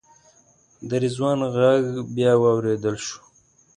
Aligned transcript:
د 0.89 0.91
رضوان 1.03 1.39
غږ 1.55 1.83
بیا 2.15 2.33
واورېدل 2.41 2.95
شو. 3.05 3.19